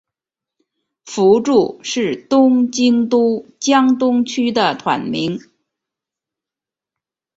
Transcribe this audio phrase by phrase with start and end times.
[1.05, 5.39] 福住是东京都江东区的町名。